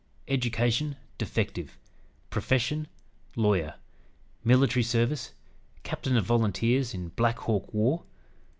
[0.27, 1.77] "Education defective.
[2.31, 2.87] "Profession,
[3.35, 3.75] lawyer.
[4.43, 5.33] "Military service,
[5.83, 8.01] captain of volunteers in Black Hawk War.